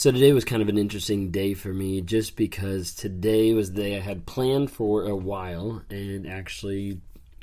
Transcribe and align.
So 0.00 0.12
today 0.12 0.32
was 0.32 0.44
kind 0.44 0.62
of 0.62 0.68
an 0.68 0.78
interesting 0.78 1.32
day 1.32 1.54
for 1.54 1.74
me 1.74 2.00
just 2.02 2.36
because 2.36 2.94
today 2.94 3.52
was 3.52 3.72
the 3.72 3.82
day 3.82 3.96
I 3.96 4.00
had 4.00 4.26
planned 4.26 4.70
for 4.70 5.02
a 5.02 5.16
while 5.16 5.82
and 5.90 6.24
actually 6.24 7.00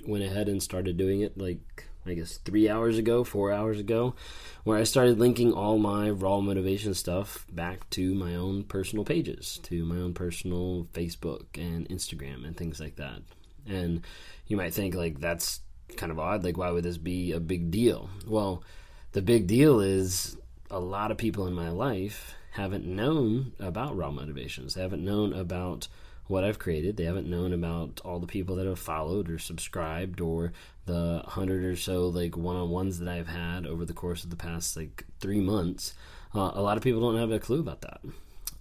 went 0.08 0.24
ahead 0.24 0.48
and 0.48 0.64
started 0.64 0.96
doing 0.96 1.20
it 1.20 1.38
like 1.38 1.90
I 2.06 2.14
guess 2.14 2.38
three 2.38 2.70
hours 2.70 2.98
ago, 2.98 3.26
four 3.26 3.52
hours 3.52 3.78
ago, 3.78 4.16
where 4.64 4.78
I 4.78 4.86
started 4.86 5.20
linking 5.20 5.52
all 5.52 5.78
my 5.78 6.10
raw 6.10 6.40
motivation 6.40 6.94
stuff 6.94 7.46
back 7.52 7.90
to 7.90 8.16
my 8.16 8.36
own 8.36 8.64
personal 8.64 9.04
pages, 9.04 9.60
to 9.64 9.84
my 9.84 9.98
own 9.98 10.14
personal 10.14 10.88
Facebook 10.94 11.44
and 11.56 11.90
Instagram 11.90 12.46
and 12.46 12.56
things 12.56 12.80
like 12.80 12.96
that. 12.96 13.20
And 13.68 14.02
you 14.48 14.56
might 14.56 14.74
think 14.74 14.96
like 14.96 15.20
that's 15.20 15.60
kind 15.98 16.10
of 16.10 16.20
odd, 16.20 16.46
like 16.46 16.58
why 16.58 16.72
would 16.72 16.86
this 16.86 16.98
be 16.98 17.34
a 17.34 17.40
big 17.42 17.70
deal? 17.70 18.10
Well, 18.26 18.64
the 19.12 19.22
big 19.22 19.46
deal 19.46 19.82
is 19.82 20.38
a 20.72 20.80
lot 20.80 21.12
of 21.12 21.18
people 21.18 21.48
in 21.48 21.54
my 21.54 21.70
life 21.70 22.34
haven't 22.56 22.86
known 22.86 23.52
about 23.60 23.98
raw 23.98 24.12
motivations. 24.12 24.74
They 24.74 24.82
haven't 24.82 25.04
known 25.04 25.34
about 25.34 25.90
what 26.28 26.46
I've 26.46 26.58
created. 26.58 26.96
They 26.96 27.04
haven't 27.04 27.30
known 27.30 27.52
about 27.52 28.00
all 28.06 28.20
the 28.20 28.28
people 28.28 28.56
that 28.56 28.66
have 28.66 28.80
followed 28.80 29.30
or 29.30 29.38
subscribed 29.38 30.22
or 30.22 30.54
the 30.86 31.22
hundred 31.26 31.66
or 31.66 31.76
so 31.76 32.08
like 32.08 32.38
one-on-ones 32.38 33.00
that 33.00 33.10
I've 33.10 33.28
had 33.28 33.66
over 33.66 33.84
the 33.84 33.94
course 33.94 34.24
of 34.24 34.30
the 34.30 34.38
past 34.38 34.78
like 34.78 35.04
three 35.20 35.42
months. 35.42 35.96
Uh, 36.34 36.52
a 36.54 36.62
lot 36.62 36.78
of 36.78 36.84
people 36.84 37.02
don't 37.02 37.20
have 37.20 37.32
a 37.32 37.40
clue 37.40 37.60
about 37.60 37.82
that. 37.82 38.00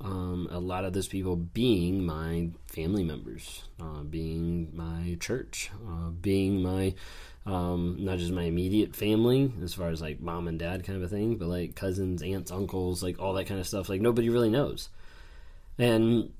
Um, 0.01 0.49
a 0.51 0.59
lot 0.59 0.85
of 0.85 0.93
those 0.93 1.09
people 1.09 1.37
being 1.37 2.05
my 2.05 2.51
family 2.67 3.05
members, 3.05 3.65
uh, 3.81 4.03
being 4.03 4.71
my 4.75 5.17
church, 5.21 5.71
uh, 5.89 6.11
being 6.11 6.61
my 6.61 6.95
um, 7.47 7.97
not 7.99 8.19
just 8.19 8.33
my 8.33 8.45
immediate 8.45 8.97
family 8.97 9.53
as 9.63 9.75
far 9.75 9.89
as 9.91 10.01
like 10.01 10.21
mom 10.21 10.49
and 10.49 10.59
dad 10.59 10.85
kind 10.85 10.97
of 10.97 11.03
a 11.03 11.15
thing, 11.15 11.37
but 11.37 11.49
like 11.49 11.75
cousins, 11.75 12.23
aunts, 12.23 12.51
uncles, 12.51 13.03
like 13.03 13.19
all 13.19 13.35
that 13.35 13.47
kind 13.47 13.61
of 13.61 13.67
stuff. 13.67 13.89
Like 13.89 14.01
nobody 14.01 14.29
really 14.29 14.51
knows, 14.51 14.89
and 15.79 16.33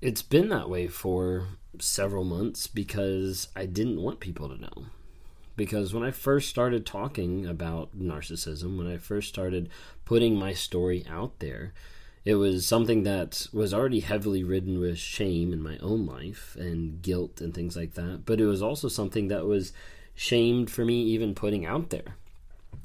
it's 0.00 0.22
been 0.22 0.48
that 0.50 0.68
way 0.68 0.88
for 0.88 1.48
several 1.78 2.24
months 2.24 2.66
because 2.66 3.48
I 3.56 3.66
didn't 3.66 4.00
want 4.00 4.20
people 4.20 4.48
to 4.48 4.60
know. 4.60 4.86
Because 5.56 5.94
when 5.94 6.02
I 6.02 6.10
first 6.10 6.50
started 6.50 6.84
talking 6.84 7.46
about 7.46 7.98
narcissism, 7.98 8.76
when 8.76 8.86
I 8.86 8.98
first 8.98 9.28
started 9.28 9.70
putting 10.04 10.36
my 10.36 10.52
story 10.52 11.04
out 11.08 11.38
there, 11.38 11.72
it 12.26 12.34
was 12.34 12.66
something 12.66 13.04
that 13.04 13.46
was 13.52 13.72
already 13.72 14.00
heavily 14.00 14.44
ridden 14.44 14.80
with 14.80 14.98
shame 14.98 15.52
in 15.52 15.62
my 15.62 15.78
own 15.78 16.04
life 16.04 16.56
and 16.58 17.00
guilt 17.00 17.40
and 17.40 17.54
things 17.54 17.74
like 17.74 17.94
that. 17.94 18.22
But 18.26 18.40
it 18.40 18.46
was 18.46 18.60
also 18.60 18.88
something 18.88 19.28
that 19.28 19.46
was 19.46 19.72
shamed 20.16 20.70
for 20.70 20.84
me 20.84 21.02
even 21.02 21.34
putting 21.34 21.64
out 21.64 21.90
there. 21.90 22.16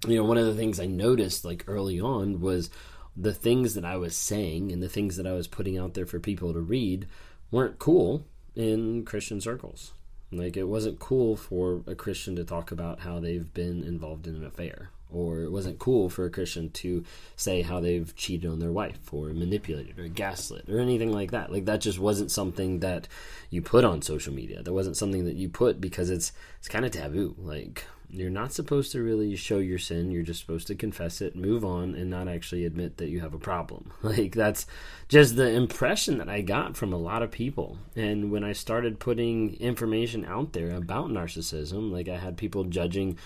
You 0.08 0.18
know, 0.18 0.24
one 0.24 0.38
of 0.38 0.46
the 0.46 0.54
things 0.54 0.80
I 0.80 0.86
noticed 0.86 1.44
like 1.44 1.64
early 1.66 2.00
on 2.00 2.42
was 2.42 2.70
the 3.16 3.34
things 3.34 3.74
that 3.74 3.86
I 3.86 3.98
was 3.98 4.16
saying 4.16 4.72
and 4.72 4.84
the 4.84 4.90
things 4.90 5.18
that 5.18 5.26
I 5.26 5.34
was 5.34 5.48
putting 5.48 5.78
out 5.78 5.96
there 5.96 6.06
for 6.06 6.20
people 6.20 6.54
to 6.54 6.59
read 6.59 7.08
weren't 7.50 7.80
cool 7.80 8.26
in 8.56 9.06
Christian 9.06 9.42
circles. 9.42 9.94
Like 10.32 10.56
it 10.56 10.64
wasn't 10.64 11.00
cool 11.00 11.36
for 11.36 11.82
a 11.88 11.96
Christian 11.96 12.36
to 12.36 12.44
talk 12.44 12.72
about 12.72 13.02
how 13.02 13.20
they've 13.20 13.54
been 13.54 13.84
involved 13.84 14.28
in 14.28 14.36
an 14.36 14.46
affair, 14.46 14.90
or 15.12 15.42
it 15.42 15.52
wasn't 15.52 15.80
cool 15.80 16.09
for 16.09 16.26
a 16.26 16.30
Christian 16.30 16.70
to 16.72 17.04
say 17.36 17.62
how 17.62 17.80
they've 17.80 18.16
cheated 18.16 18.50
on 18.50 18.59
their 18.59 18.72
wife, 18.72 19.14
or 19.14 19.28
manipulated, 19.30 20.00
or 20.00 20.08
gaslit, 20.08 20.70
or 20.70 20.80
anything 20.80 21.12
like 21.12 21.31
that. 21.31 21.52
Like 21.52 21.66
that 21.66 21.81
just 21.81 22.00
wasn't 22.00 22.31
something 22.31 22.80
that 22.80 23.08
you 23.50 23.62
put 23.62 23.84
on 23.84 24.02
social 24.02 24.34
media. 24.34 24.64
That 24.64 24.73
wasn't 24.73 24.98
something 24.98 25.26
that 25.26 25.36
you 25.36 25.50
put 25.50 25.81
because 25.81 26.09
it's 26.09 26.31
it's 26.59 26.68
kind 26.68 26.86
of 26.86 26.92
taboo. 26.92 27.36
Like 27.38 27.86
you're 28.14 28.30
not 28.30 28.52
supposed 28.52 28.92
to 28.92 29.02
really 29.02 29.36
show 29.36 29.59
your 29.59 29.78
sin. 29.78 30.12
You're 30.12 30.23
just 30.23 30.42
supposed 30.42 30.68
to 30.68 30.76
confess 30.76 31.22
it, 31.22 31.36
move 31.36 31.64
on, 31.64 31.96
and 31.96 32.09
not 32.09 32.28
actually 32.28 32.66
admit 32.66 32.98
that 32.98 33.08
you 33.09 33.22
have 33.22 33.34
a 33.34 33.40
problem. 33.40 33.92
Like, 34.12 34.34
that's 34.34 34.68
just 35.08 35.38
the 35.38 35.50
impression 35.50 36.18
that 36.18 36.28
I 36.28 36.41
got 36.41 36.75
from 36.75 36.91
a 36.91 36.97
lot 36.97 37.24
of 37.24 37.31
people. 37.31 37.78
And 37.96 38.30
when 38.30 38.44
I 38.44 38.52
started 38.52 39.00
putting 39.00 39.53
information 39.56 40.25
out 40.25 40.52
there 40.52 40.75
about 40.75 41.07
narcissism, 41.07 41.91
like, 41.91 42.09
I 42.09 42.18
had 42.18 42.36
people 42.36 42.66
judging 42.66 43.18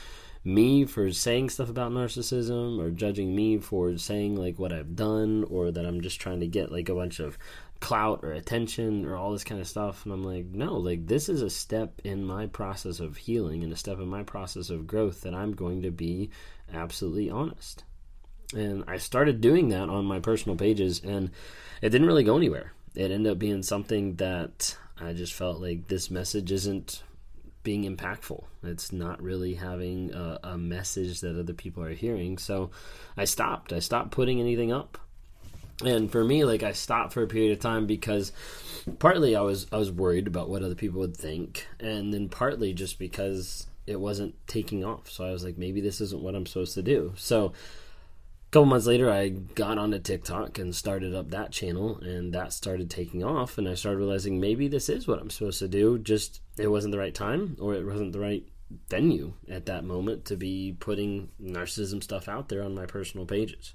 me 0.45 0.85
for 0.85 1.11
saying 1.11 1.49
stuff 1.49 1.69
about 1.69 1.91
narcissism 1.91 2.79
or 2.79 2.91
judging 2.91 3.35
me 3.35 3.57
for 3.57 3.97
saying 3.97 4.35
like 4.35 4.59
what 4.59 4.71
I've 4.71 4.95
done 4.95 5.43
or 5.49 5.71
that 5.71 5.85
I'm 5.85 6.01
just 6.01 6.21
trying 6.21 6.39
to 6.41 6.47
get 6.47 6.71
like 6.71 6.87
a 6.87 6.93
bunch 6.93 7.19
of 7.19 7.39
clout 7.79 8.19
or 8.23 8.31
attention 8.31 9.05
or 9.05 9.15
all 9.15 9.31
this 9.31 9.43
kind 9.43 9.59
of 9.59 9.67
stuff. 9.67 10.05
And 10.05 10.13
i'm 10.13 10.23
like 10.23 10.45
no 10.45 10.77
like 10.77 11.07
this 11.07 11.29
is 11.29 11.41
a 11.41 11.49
step 11.49 11.99
in 12.03 12.23
my 12.23 12.45
process 12.45 12.99
of 12.99 13.17
healing 13.17 13.63
and 13.63 13.73
a 13.73 13.75
step 13.75 13.99
in 13.99 14.07
my 14.07 14.23
process 14.23 14.69
of 14.69 14.87
growth 14.87 15.21
that 15.21 15.33
i'm 15.33 15.53
going 15.53 15.81
to 15.81 15.91
be 15.91 16.29
absolutely 16.71 17.29
honest. 17.29 17.83
And 18.53 18.83
i 18.87 18.97
started 18.97 19.41
doing 19.41 19.69
that 19.69 19.89
on 19.89 20.05
my 20.05 20.19
personal 20.19 20.57
pages 20.57 21.01
and 21.03 21.31
it 21.81 21.89
didn't 21.89 22.07
really 22.07 22.23
go 22.23 22.37
anywhere. 22.37 22.71
It 22.93 23.11
ended 23.11 23.31
up 23.31 23.39
being 23.39 23.63
something 23.63 24.15
that 24.17 24.77
i 25.01 25.11
just 25.11 25.33
felt 25.33 25.59
like 25.59 25.87
this 25.87 26.11
message 26.11 26.51
isn't 26.51 27.01
being 27.65 27.83
impactful. 27.83 28.45
It's 28.63 28.93
not 28.93 29.21
really 29.21 29.55
having 29.55 30.13
a, 30.13 30.39
a 30.43 30.57
message 30.57 31.19
that 31.19 31.37
other 31.37 31.53
people 31.53 31.83
are 31.83 31.93
hearing. 31.93 32.37
So 32.37 32.69
i 33.17 33.25
stopped. 33.25 33.73
I 33.73 33.79
stopped 33.79 34.11
putting 34.11 34.39
anything 34.39 34.71
up. 34.71 34.97
And 35.83 36.09
for 36.09 36.23
me 36.23 36.45
like 36.45 36.63
i 36.63 36.71
stopped 36.71 37.11
for 37.11 37.21
a 37.21 37.27
period 37.27 37.51
of 37.51 37.59
time 37.59 37.85
because 37.85 38.31
partly 38.99 39.35
i 39.35 39.41
was 39.41 39.67
i 39.73 39.77
was 39.77 39.91
worried 39.91 40.25
about 40.25 40.47
what 40.47 40.63
other 40.63 40.75
people 40.75 41.01
would 41.01 41.17
think. 41.17 41.67
And 41.81 42.13
then 42.13 42.29
partly 42.29 42.71
just 42.71 42.97
because 42.97 43.67
it 43.85 43.99
wasn't 43.99 44.35
taking 44.47 44.85
off. 44.85 45.09
So 45.09 45.25
i 45.25 45.31
was 45.31 45.43
like 45.43 45.57
maybe 45.57 45.81
this 45.81 45.99
isn't 45.99 46.21
what 46.21 46.35
i'm 46.35 46.45
supposed 46.45 46.75
to 46.75 46.83
do. 46.83 47.13
So 47.17 47.51
couple 48.55 48.67
months 48.67 48.87
later 48.87 49.11
i 49.11 49.27
got 49.27 49.77
onto 49.77 49.99
tiktok 49.99 50.59
and 50.59 50.73
started 50.73 51.13
up 51.13 51.29
that 51.29 51.51
channel 51.51 51.97
and 51.97 52.31
that 52.31 52.53
started 52.53 52.89
taking 52.89 53.21
off 53.21 53.57
and 53.57 53.67
i 53.67 53.73
started 53.73 53.97
realizing 53.97 54.39
maybe 54.39 54.69
this 54.69 54.87
is 54.87 55.05
what 55.05 55.19
i'm 55.19 55.29
supposed 55.29 55.59
to 55.59 55.67
do 55.67 55.99
just 55.99 56.39
it 56.57 56.69
wasn't 56.69 56.89
the 56.89 56.97
right 56.97 57.13
time 57.13 57.57
or 57.59 57.73
it 57.73 57.85
wasn't 57.85 58.13
the 58.13 58.19
right 58.19 58.47
venue 58.89 59.33
at 59.49 59.65
that 59.65 59.83
moment 59.83 60.23
to 60.23 60.37
be 60.37 60.73
putting 60.79 61.27
narcissism 61.43 62.01
stuff 62.01 62.29
out 62.29 62.47
there 62.47 62.63
on 62.63 62.73
my 62.73 62.85
personal 62.85 63.25
pages 63.25 63.73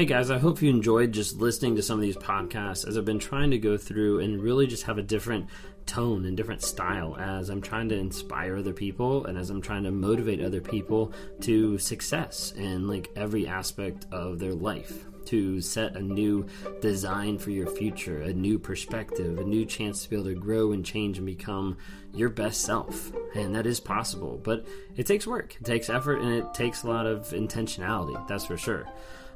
Hey 0.00 0.06
guys, 0.06 0.30
I 0.30 0.38
hope 0.38 0.62
you 0.62 0.70
enjoyed 0.70 1.12
just 1.12 1.42
listening 1.42 1.76
to 1.76 1.82
some 1.82 1.98
of 1.98 2.00
these 2.00 2.16
podcasts 2.16 2.88
as 2.88 2.96
I've 2.96 3.04
been 3.04 3.18
trying 3.18 3.50
to 3.50 3.58
go 3.58 3.76
through 3.76 4.20
and 4.20 4.40
really 4.40 4.66
just 4.66 4.84
have 4.84 4.96
a 4.96 5.02
different 5.02 5.46
tone 5.84 6.24
and 6.24 6.34
different 6.38 6.62
style 6.62 7.18
as 7.18 7.50
I'm 7.50 7.60
trying 7.60 7.90
to 7.90 7.98
inspire 7.98 8.56
other 8.56 8.72
people 8.72 9.26
and 9.26 9.36
as 9.36 9.50
I'm 9.50 9.60
trying 9.60 9.82
to 9.82 9.90
motivate 9.90 10.40
other 10.40 10.62
people 10.62 11.12
to 11.42 11.76
success 11.76 12.54
in 12.56 12.88
like 12.88 13.10
every 13.14 13.46
aspect 13.46 14.06
of 14.10 14.38
their 14.38 14.54
life 14.54 15.04
to 15.26 15.60
set 15.60 15.94
a 15.96 16.00
new 16.00 16.46
design 16.80 17.36
for 17.36 17.50
your 17.50 17.66
future, 17.66 18.22
a 18.22 18.32
new 18.32 18.58
perspective, 18.58 19.38
a 19.38 19.44
new 19.44 19.66
chance 19.66 20.04
to 20.04 20.08
be 20.08 20.16
able 20.16 20.24
to 20.24 20.34
grow 20.34 20.72
and 20.72 20.82
change 20.82 21.18
and 21.18 21.26
become 21.26 21.76
your 22.14 22.30
best 22.30 22.62
self. 22.62 23.12
And 23.34 23.54
that 23.54 23.66
is 23.66 23.80
possible, 23.80 24.40
but 24.42 24.66
it 24.96 25.04
takes 25.04 25.26
work, 25.26 25.56
it 25.60 25.64
takes 25.66 25.90
effort, 25.90 26.22
and 26.22 26.32
it 26.32 26.54
takes 26.54 26.84
a 26.84 26.88
lot 26.88 27.06
of 27.06 27.28
intentionality, 27.32 28.26
that's 28.26 28.46
for 28.46 28.56
sure. 28.56 28.86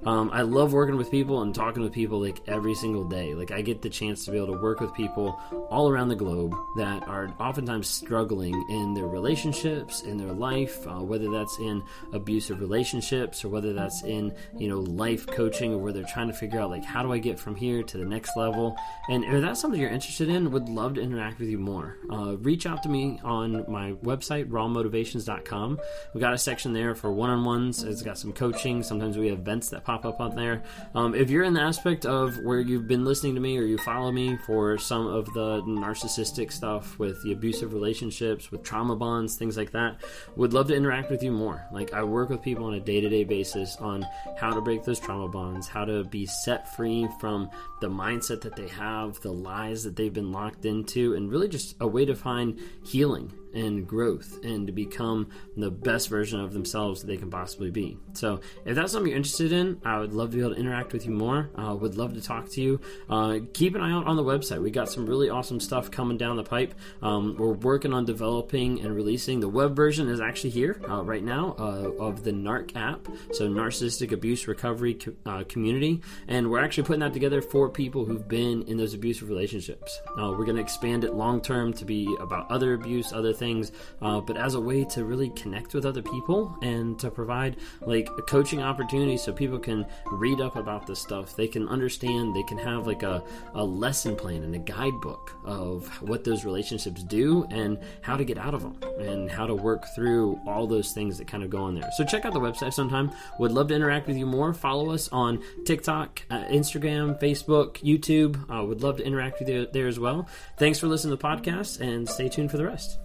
Um, 0.06 0.30
I 0.32 0.42
love 0.42 0.72
working 0.72 0.96
with 0.96 1.10
people 1.10 1.42
and 1.42 1.54
talking 1.54 1.82
with 1.82 1.92
people 1.92 2.20
like 2.20 2.40
every 2.46 2.74
single 2.74 3.04
day. 3.04 3.34
Like 3.34 3.50
I 3.50 3.62
get 3.62 3.80
the 3.80 3.88
chance 3.88 4.24
to 4.24 4.30
be 4.30 4.36
able 4.36 4.54
to 4.54 4.60
work 4.60 4.80
with 4.80 4.92
people 4.94 5.40
all 5.70 5.88
around 5.88 6.08
the 6.08 6.16
globe 6.16 6.54
that 6.76 7.08
are 7.08 7.32
oftentimes 7.40 7.88
struggling 7.88 8.54
in 8.68 8.94
their 8.94 9.06
relationships, 9.06 10.02
in 10.02 10.18
their 10.18 10.32
life, 10.32 10.86
uh, 10.86 11.02
whether 11.02 11.30
that's 11.30 11.58
in 11.58 11.82
abusive 12.12 12.60
relationships 12.60 13.44
or 13.44 13.48
whether 13.48 13.72
that's 13.72 14.02
in 14.02 14.34
you 14.58 14.68
know 14.68 14.80
life 14.80 15.26
coaching 15.26 15.72
or 15.72 15.78
where 15.78 15.92
they're 15.92 16.04
trying 16.04 16.28
to 16.28 16.34
figure 16.34 16.60
out 16.60 16.70
like 16.70 16.84
how 16.84 17.02
do 17.02 17.12
I 17.12 17.18
get 17.18 17.38
from 17.38 17.54
here 17.54 17.82
to 17.82 17.98
the 17.98 18.04
next 18.04 18.36
level. 18.36 18.76
And 19.08 19.24
if 19.24 19.40
that's 19.40 19.60
something 19.60 19.80
you're 19.80 19.90
interested 19.90 20.28
in, 20.28 20.50
would 20.50 20.68
love 20.68 20.94
to 20.94 21.00
interact 21.00 21.38
with 21.38 21.48
you 21.48 21.58
more. 21.58 21.96
Uh, 22.10 22.36
reach 22.38 22.66
out 22.66 22.82
to 22.82 22.88
me 22.88 23.20
on 23.24 23.64
my 23.70 23.92
website 24.04 24.48
rawmotivations.com. 24.48 25.78
We 26.12 26.20
got 26.20 26.34
a 26.34 26.38
section 26.38 26.72
there 26.72 26.94
for 26.94 27.12
one-on-ones. 27.12 27.84
It's 27.84 28.02
got 28.02 28.18
some 28.18 28.32
coaching. 28.32 28.82
Sometimes 28.82 29.16
we 29.16 29.28
have 29.28 29.38
events 29.38 29.70
that 29.70 29.84
pop 29.84 29.93
pop 29.94 30.04
up 30.14 30.20
on 30.20 30.34
there. 30.34 30.62
Um, 30.94 31.14
if 31.14 31.30
you're 31.30 31.44
in 31.44 31.54
the 31.54 31.60
aspect 31.60 32.04
of 32.06 32.36
where 32.38 32.60
you've 32.60 32.88
been 32.88 33.04
listening 33.04 33.34
to 33.34 33.40
me 33.40 33.58
or 33.58 33.62
you 33.62 33.78
follow 33.78 34.10
me 34.10 34.36
for 34.46 34.76
some 34.78 35.06
of 35.06 35.26
the 35.34 35.62
narcissistic 35.62 36.52
stuff 36.52 36.98
with 36.98 37.22
the 37.22 37.32
abusive 37.32 37.72
relationships, 37.72 38.50
with 38.50 38.62
trauma 38.62 38.96
bonds, 38.96 39.36
things 39.36 39.56
like 39.56 39.70
that, 39.72 39.96
would 40.36 40.52
love 40.52 40.68
to 40.68 40.74
interact 40.74 41.10
with 41.10 41.22
you 41.22 41.30
more. 41.30 41.66
Like 41.72 41.92
I 41.92 42.02
work 42.02 42.28
with 42.28 42.42
people 42.42 42.64
on 42.64 42.74
a 42.74 42.80
day 42.80 43.00
to 43.00 43.08
day 43.08 43.24
basis 43.24 43.76
on 43.76 44.06
how 44.36 44.52
to 44.52 44.60
break 44.60 44.84
those 44.84 45.00
trauma 45.00 45.28
bonds, 45.28 45.68
how 45.68 45.84
to 45.84 46.04
be 46.04 46.26
set 46.26 46.74
free 46.74 47.08
from 47.20 47.50
the 47.80 47.88
mindset 47.88 48.40
that 48.42 48.56
they 48.56 48.68
have, 48.68 49.20
the 49.20 49.32
lies 49.32 49.84
that 49.84 49.96
they've 49.96 50.12
been 50.12 50.32
locked 50.32 50.64
into, 50.64 51.14
and 51.14 51.30
really 51.30 51.48
just 51.48 51.76
a 51.80 51.86
way 51.86 52.04
to 52.04 52.14
find 52.14 52.58
healing 52.84 53.32
and 53.54 53.86
growth 53.86 54.38
and 54.42 54.66
to 54.66 54.72
become 54.72 55.28
the 55.56 55.70
best 55.70 56.08
version 56.08 56.40
of 56.40 56.52
themselves 56.52 57.00
that 57.00 57.06
they 57.06 57.16
can 57.16 57.30
possibly 57.30 57.70
be. 57.70 57.96
So, 58.12 58.40
if 58.64 58.74
that's 58.76 58.92
something 58.92 59.10
you're 59.10 59.16
interested 59.16 59.52
in, 59.52 59.80
I 59.84 59.98
would 59.98 60.12
love 60.12 60.30
to 60.30 60.36
be 60.36 60.42
able 60.42 60.54
to 60.54 60.60
interact 60.60 60.92
with 60.92 61.06
you 61.06 61.12
more. 61.12 61.50
Uh, 61.56 61.74
would 61.74 61.96
love 61.96 62.14
to 62.14 62.20
talk 62.20 62.48
to 62.50 62.60
you. 62.60 62.80
Uh, 63.08 63.38
keep 63.52 63.74
an 63.74 63.80
eye 63.80 63.92
out 63.92 64.06
on 64.06 64.16
the 64.16 64.24
website. 64.24 64.62
We 64.62 64.70
got 64.70 64.88
some 64.88 65.06
really 65.06 65.30
awesome 65.30 65.60
stuff 65.60 65.90
coming 65.90 66.16
down 66.16 66.36
the 66.36 66.44
pipe. 66.44 66.74
Um, 67.02 67.36
we're 67.36 67.52
working 67.52 67.92
on 67.92 68.04
developing 68.04 68.80
and 68.80 68.94
releasing. 68.94 69.40
The 69.40 69.48
web 69.48 69.76
version 69.76 70.08
is 70.08 70.20
actually 70.20 70.50
here 70.50 70.80
uh, 70.88 71.02
right 71.02 71.22
now 71.22 71.54
uh, 71.58 71.92
of 72.02 72.24
the 72.24 72.32
NARC 72.32 72.76
app, 72.76 73.06
so 73.32 73.48
Narcissistic 73.48 74.12
Abuse 74.12 74.46
Recovery 74.48 74.94
co- 74.94 75.14
uh, 75.26 75.44
Community, 75.44 76.00
and 76.28 76.50
we're 76.50 76.62
actually 76.62 76.84
putting 76.84 77.00
that 77.00 77.12
together 77.12 77.40
for 77.40 77.68
people 77.68 78.04
who've 78.04 78.26
been 78.28 78.62
in 78.62 78.76
those 78.76 78.94
abusive 78.94 79.28
relationships. 79.28 80.00
Uh, 80.18 80.30
we're 80.30 80.44
going 80.44 80.56
to 80.56 80.62
expand 80.62 81.04
it 81.04 81.14
long 81.14 81.40
term 81.40 81.72
to 81.74 81.84
be 81.84 82.14
about 82.20 82.50
other 82.50 82.74
abuse, 82.74 83.12
other 83.12 83.32
things, 83.44 83.72
uh, 84.00 84.20
but 84.20 84.36
as 84.36 84.54
a 84.54 84.60
way 84.60 84.84
to 84.84 85.04
really 85.04 85.30
connect 85.30 85.74
with 85.74 85.84
other 85.84 86.02
people 86.02 86.56
and 86.62 86.98
to 86.98 87.10
provide 87.10 87.56
like 87.82 88.08
a 88.18 88.22
coaching 88.22 88.62
opportunity 88.62 89.16
so 89.18 89.32
people 89.32 89.58
can 89.58 89.84
read 90.10 90.40
up 90.40 90.56
about 90.56 90.86
this 90.86 91.00
stuff. 91.00 91.36
They 91.36 91.48
can 91.48 91.68
understand, 91.68 92.34
they 92.34 92.42
can 92.44 92.58
have 92.58 92.86
like 92.86 93.02
a, 93.02 93.22
a 93.54 93.64
lesson 93.64 94.16
plan 94.16 94.42
and 94.42 94.54
a 94.54 94.58
guidebook 94.58 95.32
of 95.44 95.86
what 96.02 96.24
those 96.24 96.44
relationships 96.44 97.02
do 97.02 97.46
and 97.50 97.78
how 98.00 98.16
to 98.16 98.24
get 98.24 98.38
out 98.38 98.54
of 98.54 98.62
them 98.62 98.76
and 98.98 99.30
how 99.30 99.46
to 99.46 99.54
work 99.54 99.84
through 99.94 100.40
all 100.46 100.66
those 100.66 100.92
things 100.92 101.18
that 101.18 101.26
kind 101.26 101.42
of 101.44 101.50
go 101.50 101.58
on 101.58 101.74
there. 101.74 101.90
So 101.96 102.04
check 102.04 102.24
out 102.24 102.32
the 102.32 102.40
website 102.40 102.72
sometime. 102.72 103.10
Would 103.38 103.52
love 103.52 103.68
to 103.68 103.74
interact 103.74 104.06
with 104.06 104.16
you 104.16 104.26
more. 104.26 104.54
Follow 104.54 104.90
us 104.90 105.08
on 105.12 105.42
TikTok, 105.66 106.22
uh, 106.30 106.44
Instagram, 106.44 107.20
Facebook, 107.20 107.74
YouTube. 107.82 108.32
Uh, 108.50 108.64
would 108.64 108.82
love 108.82 108.96
to 108.96 109.04
interact 109.04 109.40
with 109.40 109.48
you 109.48 109.66
there 109.72 109.88
as 109.88 109.98
well. 109.98 110.26
Thanks 110.58 110.78
for 110.78 110.86
listening 110.86 111.16
to 111.16 111.20
the 111.20 111.28
podcast 111.28 111.80
and 111.80 112.08
stay 112.08 112.28
tuned 112.28 112.50
for 112.50 112.56
the 112.56 112.64
rest. 112.64 113.03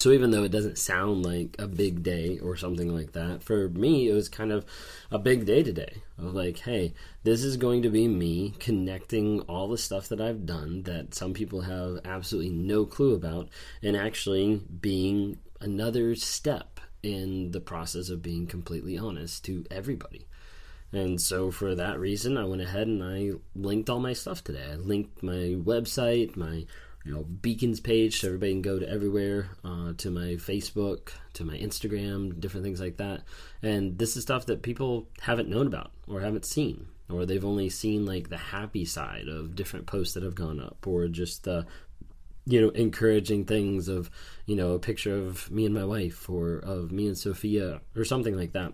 So 0.00 0.12
even 0.12 0.30
though 0.30 0.44
it 0.44 0.50
doesn't 0.50 0.78
sound 0.78 1.26
like 1.26 1.56
a 1.58 1.68
big 1.68 2.02
day 2.02 2.38
or 2.38 2.56
something 2.56 2.88
like 2.88 3.12
that, 3.12 3.42
for 3.42 3.68
me 3.68 4.08
it 4.08 4.14
was 4.14 4.30
kind 4.30 4.50
of 4.50 4.64
a 5.10 5.18
big 5.18 5.44
day 5.44 5.62
today. 5.62 6.00
Of 6.16 6.34
like, 6.34 6.60
hey, 6.60 6.94
this 7.22 7.44
is 7.44 7.58
going 7.58 7.82
to 7.82 7.90
be 7.90 8.08
me 8.08 8.54
connecting 8.58 9.40
all 9.42 9.68
the 9.68 9.76
stuff 9.76 10.08
that 10.08 10.18
I've 10.18 10.46
done 10.46 10.84
that 10.84 11.14
some 11.14 11.34
people 11.34 11.60
have 11.60 12.00
absolutely 12.06 12.50
no 12.50 12.86
clue 12.86 13.14
about, 13.14 13.50
and 13.82 13.94
actually 13.94 14.62
being 14.80 15.38
another 15.60 16.14
step 16.14 16.80
in 17.02 17.50
the 17.50 17.60
process 17.60 18.08
of 18.08 18.22
being 18.22 18.46
completely 18.46 18.96
honest 18.96 19.44
to 19.44 19.66
everybody. 19.70 20.26
And 20.92 21.20
so 21.20 21.50
for 21.50 21.74
that 21.74 22.00
reason, 22.00 22.36
I 22.36 22.44
went 22.44 22.62
ahead 22.62 22.88
and 22.88 23.02
I 23.02 23.32
linked 23.54 23.88
all 23.88 24.00
my 24.00 24.12
stuff 24.12 24.42
today. 24.42 24.64
I 24.72 24.74
linked 24.74 25.22
my 25.22 25.56
website, 25.56 26.36
my 26.36 26.66
you 27.04 27.14
know 27.14 27.22
beacons 27.22 27.80
page 27.80 28.20
so 28.20 28.26
everybody 28.26 28.52
can 28.52 28.62
go 28.62 28.78
to 28.78 28.88
everywhere 28.88 29.50
uh, 29.64 29.92
to 29.96 30.10
my 30.10 30.36
facebook 30.36 31.12
to 31.32 31.44
my 31.44 31.56
instagram 31.56 32.38
different 32.40 32.64
things 32.64 32.80
like 32.80 32.98
that 32.98 33.22
and 33.62 33.98
this 33.98 34.16
is 34.16 34.22
stuff 34.22 34.46
that 34.46 34.62
people 34.62 35.08
haven't 35.20 35.48
known 35.48 35.66
about 35.66 35.92
or 36.06 36.20
haven't 36.20 36.44
seen 36.44 36.86
or 37.08 37.24
they've 37.24 37.44
only 37.44 37.68
seen 37.68 38.04
like 38.04 38.28
the 38.28 38.36
happy 38.36 38.84
side 38.84 39.28
of 39.28 39.56
different 39.56 39.86
posts 39.86 40.14
that 40.14 40.22
have 40.22 40.34
gone 40.34 40.60
up 40.60 40.86
or 40.86 41.08
just 41.08 41.44
the 41.44 41.66
you 42.44 42.60
know 42.60 42.68
encouraging 42.70 43.44
things 43.44 43.88
of 43.88 44.10
you 44.46 44.56
know 44.56 44.72
a 44.72 44.78
picture 44.78 45.16
of 45.16 45.50
me 45.50 45.64
and 45.64 45.74
my 45.74 45.84
wife 45.84 46.28
or 46.28 46.58
of 46.58 46.92
me 46.92 47.06
and 47.06 47.16
sophia 47.16 47.80
or 47.96 48.04
something 48.04 48.36
like 48.36 48.52
that 48.52 48.72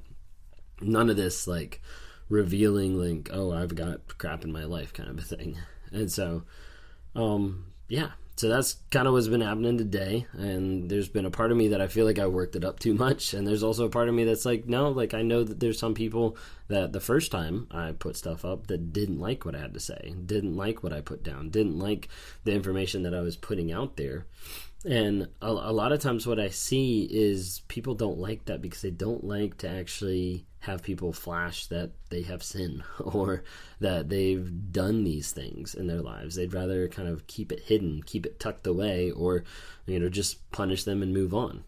none 0.81 1.11
of 1.11 1.17
this 1.17 1.47
like 1.47 1.81
revealing 2.29 2.99
like 2.99 3.31
oh 3.33 3.53
i've 3.53 3.75
got 3.75 4.19
crap 4.19 4.45
in 4.45 4.53
my 4.53 4.65
life 4.65 4.93
kind 4.93 5.09
of 5.09 5.19
a 5.19 5.23
thing 5.23 5.59
and 5.93 6.11
so 6.11 6.43
um 7.15 7.67
yeah, 7.89 8.11
so 8.37 8.49
that's 8.49 8.77
kind 8.91 9.07
of 9.07 9.15
what's 9.15 9.29
been 9.29 9.41
happening 9.41 9.79
today. 9.79 10.27
And 10.33 10.91
there's 10.91 11.09
been 11.09 11.25
a 11.25 11.31
part 11.31 11.53
of 11.53 11.57
me 11.57 11.69
that 11.69 11.81
I 11.81 11.87
feel 11.87 12.05
like 12.05 12.19
I 12.19 12.27
worked 12.27 12.57
it 12.57 12.65
up 12.65 12.79
too 12.79 12.95
much. 12.95 13.33
And 13.33 13.47
there's 13.47 13.63
also 13.63 13.87
a 13.87 13.91
part 13.91 14.09
of 14.09 14.15
me 14.15 14.25
that's 14.25 14.45
like, 14.45 14.67
no, 14.67 14.91
like 14.91 15.15
I 15.15 15.23
know 15.23 15.45
that 15.45 15.61
there's 15.61 15.79
some 15.79 15.95
people 15.95 16.37
that 16.69 16.93
the 16.93 17.01
first 17.01 17.31
time 17.31 17.69
I 17.71 17.93
put 17.93 18.17
stuff 18.17 18.45
up 18.45 18.67
that 18.67 18.93
didn't 18.93 19.21
like 19.21 19.45
what 19.45 19.55
I 19.55 19.61
had 19.61 19.75
to 19.75 19.81
say, 19.81 20.15
didn't 20.25 20.57
like 20.57 20.83
what 20.83 20.93
I 20.93 21.01
put 21.01 21.23
down, 21.23 21.51
didn't 21.51 21.79
like 21.79 22.09
the 22.45 22.53
information 22.53 23.05
that 23.05 23.15
I 23.15 23.21
was 23.21 23.37
putting 23.37 23.73
out 23.73 23.97
there. 23.97 24.27
And 24.85 25.29
a, 25.41 25.49
a 25.49 25.73
lot 25.73 25.93
of 25.93 26.01
times, 26.01 26.27
what 26.27 26.39
I 26.39 26.49
see 26.49 27.09
is 27.11 27.63
people 27.67 27.95
don't 27.95 28.19
like 28.19 28.45
that 28.45 28.63
because 28.63 28.83
they 28.83 28.91
don't 28.91 29.25
like 29.25 29.59
to 29.59 29.69
actually 29.69 30.47
have 30.67 30.83
people 30.83 31.13
flash 31.13 31.67
that 31.67 31.93
they 32.11 32.23
have 32.23 32.43
sin 32.43 32.83
or 33.01 33.45
that 33.81 34.09
they've 34.09 34.73
done 34.73 35.05
these 35.05 35.31
things 35.31 35.75
in 35.75 35.87
their 35.87 36.03
lives. 36.03 36.35
They'd 36.35 36.53
rather 36.53 36.89
kind 36.89 37.09
of 37.09 37.27
keep 37.27 37.53
it 37.53 37.61
hidden, 37.61 38.03
keep 38.05 38.27
it 38.27 38.41
tucked 38.41 38.67
away, 38.67 39.11
or, 39.11 39.45
you 39.87 39.99
know, 39.99 40.09
just 40.09 40.51
punish 40.51 40.85
them 40.85 41.03
and 41.03 41.15
move 41.15 41.33
on. 41.33 41.65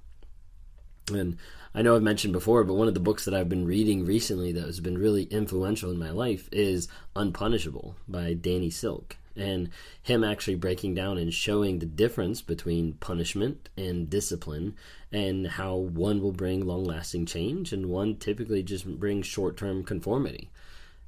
And 1.12 1.38
I 1.74 1.82
know 1.82 1.94
I've 1.94 2.02
mentioned 2.02 2.32
before, 2.32 2.64
but 2.64 2.74
one 2.74 2.88
of 2.88 2.94
the 2.94 3.00
books 3.00 3.24
that 3.24 3.34
I've 3.34 3.48
been 3.48 3.66
reading 3.66 4.04
recently 4.04 4.52
that 4.52 4.64
has 4.64 4.80
been 4.80 4.98
really 4.98 5.24
influential 5.24 5.90
in 5.90 5.98
my 5.98 6.10
life 6.10 6.48
is 6.50 6.88
Unpunishable 7.14 7.94
by 8.08 8.34
Danny 8.34 8.70
Silk 8.70 9.16
and 9.38 9.70
him 10.02 10.24
actually 10.24 10.56
breaking 10.56 10.94
down 10.94 11.18
and 11.18 11.32
showing 11.32 11.78
the 11.78 11.86
difference 11.86 12.42
between 12.42 12.94
punishment 12.94 13.68
and 13.76 14.10
discipline 14.10 14.74
and 15.12 15.46
how 15.46 15.76
one 15.76 16.20
will 16.20 16.32
bring 16.32 16.66
long 16.66 16.84
lasting 16.84 17.26
change 17.26 17.72
and 17.72 17.86
one 17.86 18.16
typically 18.16 18.62
just 18.62 18.86
brings 18.98 19.26
short 19.26 19.56
term 19.56 19.84
conformity. 19.84 20.50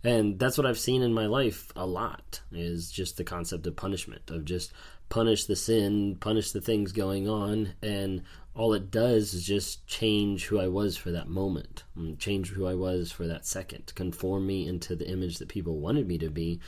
And 0.03 0.39
that's 0.39 0.57
what 0.57 0.67
I've 0.67 0.79
seen 0.79 1.03
in 1.03 1.13
my 1.13 1.27
life 1.27 1.71
a 1.77 1.87
lot 1.87 2.41
is 2.53 2.91
just 2.91 3.17
the 3.17 3.25
concept 3.25 3.67
of 3.67 3.77
punishment, 3.77 4.31
of 4.31 4.47
just 4.47 4.73
punish 5.11 5.45
the 5.45 5.57
sin, 5.57 6.17
punish 6.19 6.53
the 6.53 6.61
things 6.61 6.93
going 6.93 7.29
on, 7.29 7.75
and 7.83 8.23
all 8.55 8.73
it 8.73 8.91
does 8.91 9.35
is 9.35 9.45
just 9.45 9.87
change 9.87 10.47
who 10.47 10.59
I 10.59 10.69
was 10.69 10.97
for 10.97 11.11
that 11.11 11.29
moment, 11.29 11.85
change 12.19 12.51
who 12.51 12.67
I 12.67 12.75
was 12.75 13.13
for 13.13 13.27
that 13.27 13.47
second, 13.47 13.93
conform 13.95 14.47
me 14.47 14.67
into 14.67 14.97
the 14.97 15.09
image 15.09 15.39
that 15.39 15.49
people 15.49 15.79
wanted 15.79 16.09
me 16.09 16.17
to 16.19 16.31
be, 16.31 16.61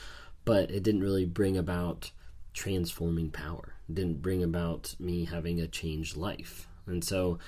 but 0.44 0.70
it 0.70 0.82
didn't 0.82 1.02
really 1.02 1.24
bring 1.24 1.56
about 1.56 2.10
transforming 2.52 3.30
power. 3.30 3.74
It 3.88 3.94
didn't 3.94 4.22
bring 4.22 4.42
about 4.42 4.94
me 4.98 5.24
having 5.24 5.60
a 5.60 5.66
changed 5.66 6.16
life. 6.16 6.68
And 6.86 7.04
so 7.04 7.38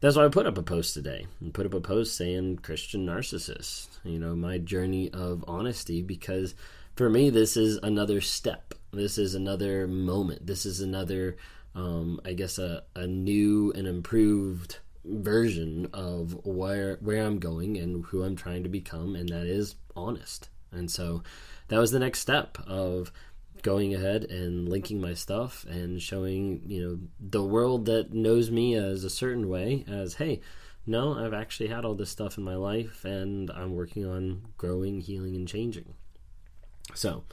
that's 0.00 0.16
why 0.16 0.24
I 0.24 0.28
put 0.28 0.46
up 0.46 0.58
a 0.58 0.62
post 0.62 0.94
today. 0.94 1.26
and 1.40 1.54
put 1.54 1.66
up 1.66 1.74
a 1.74 1.80
post 1.80 2.16
saying 2.16 2.58
Christian 2.58 3.06
narcissist, 3.06 3.88
you 4.04 4.18
know, 4.18 4.34
my 4.34 4.58
journey 4.58 5.10
of 5.10 5.44
honesty 5.46 6.02
because 6.02 6.54
for 6.96 7.08
me 7.08 7.30
this 7.30 7.56
is 7.56 7.78
another 7.82 8.20
step. 8.20 8.74
This 8.92 9.16
is 9.16 9.34
another 9.34 9.86
moment. 9.86 10.46
This 10.46 10.66
is 10.66 10.80
another 10.80 11.36
um, 11.74 12.20
I 12.24 12.34
guess 12.34 12.58
a, 12.58 12.82
a 12.94 13.06
new 13.06 13.72
and 13.72 13.86
improved 13.86 14.78
version 15.04 15.88
of 15.92 16.44
where 16.44 16.98
where 17.00 17.24
I'm 17.24 17.38
going 17.38 17.76
and 17.78 18.04
who 18.06 18.24
I'm 18.24 18.36
trying 18.36 18.62
to 18.64 18.68
become 18.68 19.14
and 19.14 19.28
that 19.28 19.46
is 19.46 19.76
honest. 19.96 20.48
And 20.72 20.90
so 20.90 21.22
that 21.72 21.80
was 21.80 21.90
the 21.90 21.98
next 21.98 22.18
step 22.18 22.58
of 22.66 23.10
going 23.62 23.94
ahead 23.94 24.24
and 24.24 24.68
linking 24.68 25.00
my 25.00 25.14
stuff 25.14 25.64
and 25.70 26.02
showing 26.02 26.60
you 26.66 26.82
know 26.86 26.98
the 27.18 27.42
world 27.42 27.86
that 27.86 28.12
knows 28.12 28.50
me 28.50 28.74
as 28.74 29.04
a 29.04 29.10
certain 29.10 29.48
way 29.48 29.82
as 29.88 30.14
hey 30.14 30.38
no 30.84 31.14
i've 31.24 31.32
actually 31.32 31.68
had 31.68 31.82
all 31.82 31.94
this 31.94 32.10
stuff 32.10 32.36
in 32.36 32.44
my 32.44 32.56
life 32.56 33.06
and 33.06 33.50
i'm 33.52 33.74
working 33.74 34.04
on 34.04 34.42
growing 34.58 35.00
healing 35.00 35.34
and 35.34 35.48
changing. 35.48 35.94
So 36.94 37.24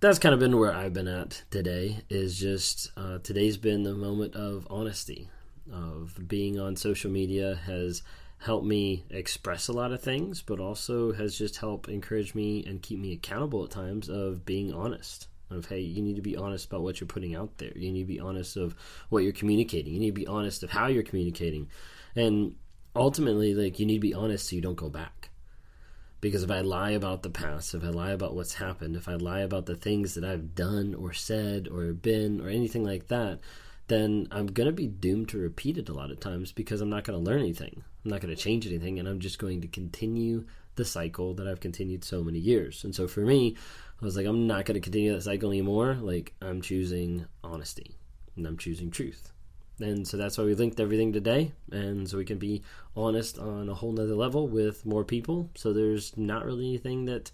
that's 0.00 0.18
kind 0.18 0.32
of 0.32 0.40
been 0.40 0.58
where 0.58 0.72
i've 0.72 0.94
been 0.94 1.08
at 1.08 1.42
today 1.50 2.04
is 2.08 2.38
just 2.38 2.90
uh, 2.96 3.18
today's 3.18 3.58
been 3.58 3.82
the 3.82 3.94
moment 3.94 4.34
of 4.34 4.66
honesty 4.70 5.28
of 5.70 6.26
being 6.26 6.58
on 6.58 6.74
social 6.74 7.10
media 7.10 7.60
has 7.66 8.02
helped 8.38 8.66
me 8.66 9.04
express 9.10 9.68
a 9.68 9.72
lot 9.72 9.92
of 9.92 10.02
things, 10.02 10.42
but 10.42 10.60
also 10.60 11.12
has 11.12 11.36
just 11.36 11.56
helped 11.56 11.88
encourage 11.88 12.34
me 12.34 12.64
and 12.66 12.82
keep 12.82 12.98
me 12.98 13.12
accountable 13.12 13.64
at 13.64 13.70
times 13.70 14.08
of 14.08 14.44
being 14.44 14.72
honest. 14.72 15.28
Of 15.50 15.66
hey, 15.66 15.80
you 15.80 16.02
need 16.02 16.16
to 16.16 16.22
be 16.22 16.36
honest 16.36 16.66
about 16.66 16.82
what 16.82 17.00
you're 17.00 17.06
putting 17.06 17.36
out 17.36 17.58
there. 17.58 17.72
You 17.76 17.92
need 17.92 18.02
to 18.02 18.12
be 18.12 18.20
honest 18.20 18.56
of 18.56 18.74
what 19.10 19.22
you're 19.22 19.32
communicating. 19.32 19.94
You 19.94 20.00
need 20.00 20.14
to 20.14 20.20
be 20.20 20.26
honest 20.26 20.62
of 20.64 20.70
how 20.70 20.88
you're 20.88 21.04
communicating. 21.04 21.68
And 22.16 22.56
ultimately, 22.96 23.54
like 23.54 23.78
you 23.78 23.86
need 23.86 23.94
to 23.94 24.00
be 24.00 24.14
honest 24.14 24.48
so 24.48 24.56
you 24.56 24.62
don't 24.62 24.74
go 24.74 24.88
back. 24.88 25.30
Because 26.20 26.42
if 26.42 26.50
I 26.50 26.62
lie 26.62 26.90
about 26.90 27.22
the 27.22 27.30
past, 27.30 27.74
if 27.74 27.84
I 27.84 27.88
lie 27.88 28.10
about 28.10 28.34
what's 28.34 28.54
happened, 28.54 28.96
if 28.96 29.08
I 29.08 29.14
lie 29.14 29.40
about 29.40 29.66
the 29.66 29.76
things 29.76 30.14
that 30.14 30.24
I've 30.24 30.54
done 30.54 30.94
or 30.94 31.12
said 31.12 31.68
or 31.68 31.92
been 31.92 32.40
or 32.40 32.48
anything 32.48 32.84
like 32.84 33.06
that, 33.08 33.38
then 33.88 34.26
I'm 34.32 34.48
going 34.48 34.66
to 34.66 34.72
be 34.72 34.88
doomed 34.88 35.28
to 35.28 35.38
repeat 35.38 35.78
it 35.78 35.88
a 35.88 35.94
lot 35.94 36.10
of 36.10 36.18
times 36.18 36.50
because 36.50 36.80
I'm 36.80 36.90
not 36.90 37.04
going 37.04 37.22
to 37.22 37.30
learn 37.30 37.40
anything. 37.40 37.84
I'm 38.06 38.10
not 38.10 38.20
going 38.20 38.34
to 38.34 38.40
change 38.40 38.68
anything, 38.68 39.00
and 39.00 39.08
I'm 39.08 39.18
just 39.18 39.40
going 39.40 39.62
to 39.62 39.66
continue 39.66 40.44
the 40.76 40.84
cycle 40.84 41.34
that 41.34 41.48
I've 41.48 41.58
continued 41.58 42.04
so 42.04 42.22
many 42.22 42.38
years. 42.38 42.84
And 42.84 42.94
so 42.94 43.08
for 43.08 43.20
me, 43.20 43.56
I 44.00 44.04
was 44.04 44.16
like, 44.16 44.26
I'm 44.26 44.46
not 44.46 44.64
going 44.64 44.76
to 44.76 44.80
continue 44.80 45.12
that 45.12 45.22
cycle 45.22 45.50
anymore. 45.50 45.94
Like, 46.00 46.32
I'm 46.40 46.62
choosing 46.62 47.26
honesty 47.42 47.96
and 48.36 48.46
I'm 48.46 48.58
choosing 48.58 48.92
truth. 48.92 49.32
And 49.80 50.06
so 50.06 50.16
that's 50.16 50.38
why 50.38 50.44
we 50.44 50.54
linked 50.54 50.78
everything 50.78 51.12
today. 51.12 51.50
And 51.72 52.08
so 52.08 52.16
we 52.16 52.24
can 52.24 52.38
be 52.38 52.62
honest 52.94 53.40
on 53.40 53.68
a 53.68 53.74
whole 53.74 53.90
nother 53.90 54.14
level 54.14 54.46
with 54.46 54.86
more 54.86 55.04
people. 55.04 55.50
So 55.56 55.72
there's 55.72 56.16
not 56.16 56.44
really 56.44 56.68
anything 56.68 57.06
that 57.06 57.32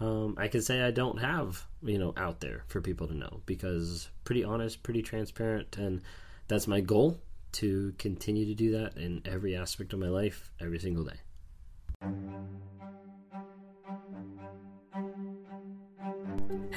um, 0.00 0.34
I 0.36 0.48
can 0.48 0.60
say 0.60 0.82
I 0.82 0.90
don't 0.90 1.20
have, 1.20 1.64
you 1.82 1.98
know, 1.98 2.12
out 2.18 2.40
there 2.40 2.64
for 2.68 2.82
people 2.82 3.06
to 3.06 3.14
know 3.14 3.40
because 3.46 4.10
pretty 4.24 4.44
honest, 4.44 4.82
pretty 4.82 5.00
transparent. 5.00 5.78
And 5.78 6.02
that's 6.46 6.66
my 6.66 6.80
goal 6.80 7.22
to 7.52 7.94
continue 7.98 8.46
to 8.46 8.54
do 8.54 8.70
that 8.72 8.96
in 8.96 9.22
every 9.24 9.56
aspect 9.56 9.92
of 9.92 9.98
my 9.98 10.08
life 10.08 10.50
every 10.60 10.78
single 10.78 11.04
day. 11.04 11.20